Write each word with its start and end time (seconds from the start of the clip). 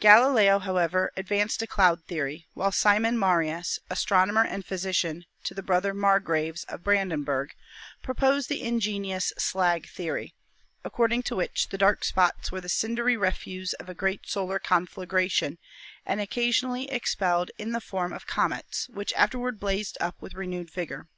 Galileo, 0.00 0.60
however, 0.60 1.12
advanced 1.14 1.60
a 1.60 1.66
cloud 1.66 2.02
theory, 2.06 2.46
while 2.54 2.72
Simon 2.72 3.18
Marius, 3.18 3.78
"astronomer 3.90 4.42
and 4.42 4.64
physician" 4.64 5.26
to 5.42 5.52
the 5.52 5.62
brother 5.62 5.92
Margraves 5.92 6.64
of 6.70 6.82
Brandenburg, 6.82 7.50
proposed 8.02 8.48
the 8.48 8.62
ingenious 8.62 9.34
"slag 9.36 9.86
theory," 9.86 10.32
according 10.86 11.22
to 11.24 11.36
which 11.36 11.68
the 11.68 11.76
dark 11.76 12.02
spots 12.02 12.50
were 12.50 12.62
the 12.62 12.70
cindery 12.70 13.18
refuse 13.18 13.74
of 13.74 13.90
a 13.90 13.94
great 13.94 14.26
solar 14.26 14.58
conflagration 14.58 15.58
and 16.06 16.18
occasionally 16.18 16.90
expelled 16.90 17.50
in 17.58 17.72
the 17.72 17.78
form 17.82 18.14
of 18.14 18.26
comets, 18.26 18.88
which 18.88 19.12
afterward 19.12 19.60
blazed 19.60 19.98
up 20.00 20.16
with 20.18 20.32
renewed 20.32 20.70
vigor. 20.70 21.08